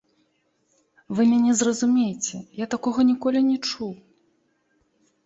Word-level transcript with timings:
Вы 1.19 1.25
мяне 1.33 1.51
зразумейце, 1.59 2.35
я 2.63 2.67
такога 2.73 2.99
ніколі 3.11 3.39
не 3.51 3.57
чуў. 3.69 3.91